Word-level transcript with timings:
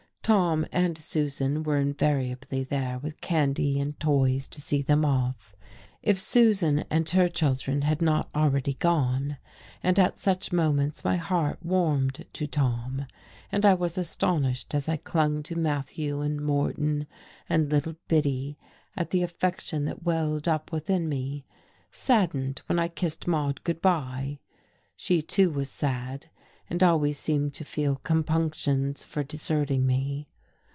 Tom 0.23 0.67
and 0.71 0.97
Susan 0.99 1.63
were 1.63 1.77
invariably 1.77 2.63
there 2.63 2.99
with 2.99 3.19
candy 3.21 3.79
and 3.79 3.99
toys 3.99 4.47
to 4.49 4.61
see 4.61 4.81
them 4.83 5.03
off 5.03 5.55
if 6.03 6.19
Susan 6.19 6.85
and 6.91 7.09
her 7.09 7.27
children 7.27 7.81
had 7.81 8.01
not 8.03 8.29
already 8.35 8.75
gone 8.75 9.37
and 9.81 9.97
at 9.99 10.19
such 10.19 10.53
moments 10.53 11.03
my 11.03 11.17
heart 11.17 11.65
warmed 11.65 12.25
to 12.33 12.45
Tom. 12.47 13.07
And 13.51 13.65
I 13.65 13.73
was 13.73 13.97
astonished 13.97 14.73
as 14.75 14.87
I 14.87 14.97
clung 14.97 15.41
to 15.43 15.55
Matthew 15.55 16.21
and 16.21 16.39
Moreton 16.39 17.07
and 17.49 17.69
little 17.71 17.95
Biddy 18.07 18.57
at 18.95 19.09
the 19.09 19.23
affection 19.23 19.83
that 19.85 20.03
welled 20.03 20.47
up 20.47 20.71
within 20.71 21.09
me, 21.09 21.45
saddened 21.91 22.61
when 22.67 22.77
I 22.79 22.87
kissed 22.89 23.27
Maude 23.27 23.63
good 23.65 23.81
bye. 23.81 24.39
She 24.95 25.21
too 25.23 25.49
was 25.49 25.69
sad, 25.71 26.27
and 26.69 26.81
always 26.81 27.19
seemed 27.19 27.53
to 27.53 27.65
feel 27.65 27.97
compunctions 27.97 29.03
for 29.03 29.23
deserting 29.23 29.85
me. 29.85 30.25